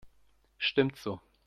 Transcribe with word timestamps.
Stimmt 0.57 0.97
so. 0.97 1.21